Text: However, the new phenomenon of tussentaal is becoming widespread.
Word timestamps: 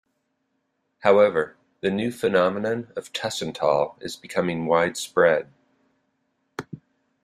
However, 1.01 1.57
the 1.81 1.91
new 1.91 2.11
phenomenon 2.11 2.91
of 2.95 3.13
tussentaal 3.13 4.01
is 4.01 4.15
becoming 4.15 4.65
widespread. 4.65 5.53